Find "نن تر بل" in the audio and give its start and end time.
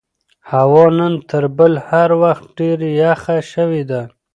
0.97-1.73